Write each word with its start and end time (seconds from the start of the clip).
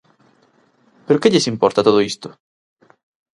¡Pero 1.05 1.21
que 1.21 1.31
lles 1.33 1.49
importa 1.53 1.85
todo 1.87 2.05
isto! 2.11 2.27